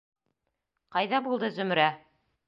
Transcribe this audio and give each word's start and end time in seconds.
—Ҡайҙа 0.95 1.19
булды 1.27 1.49
Зөмрә? 1.59 1.85